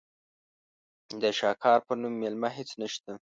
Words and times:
د 1.21 1.23
شاکار 1.39 1.79
په 1.87 1.93
نوم 2.01 2.13
مېله 2.21 2.49
هېڅ 2.57 2.69
نشته. 2.81 3.11